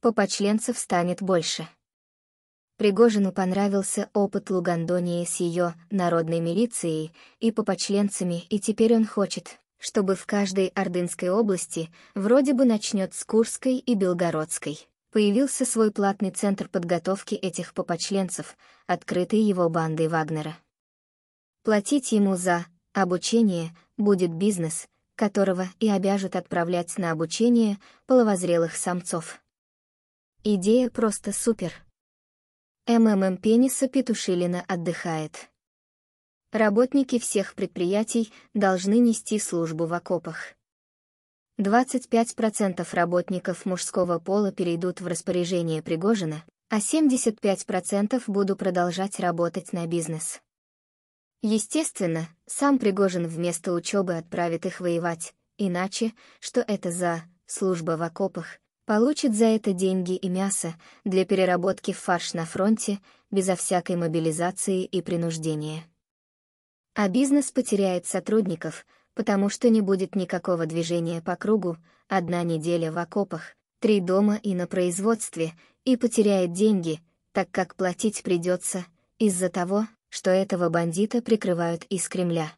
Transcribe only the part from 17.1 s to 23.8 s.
этих попочленцев, открытый его бандой Вагнера. Платить ему за обучение